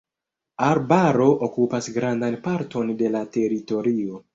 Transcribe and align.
Arbaro 0.67 1.27
okupas 1.49 1.91
grandan 2.01 2.41
parton 2.51 2.95
de 3.05 3.17
la 3.19 3.27
teritorio. 3.39 4.25